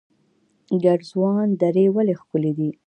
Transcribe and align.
ګرزوان 0.83 1.47
درې 1.61 1.85
ولې 1.95 2.13
ښکلې 2.21 2.51
دي؟ 2.57 2.69